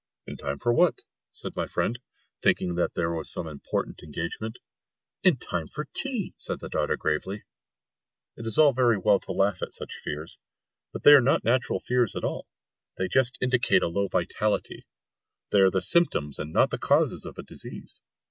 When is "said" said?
1.31-1.55, 6.37-6.59